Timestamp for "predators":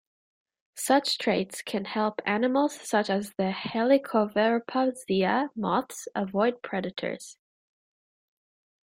6.63-7.37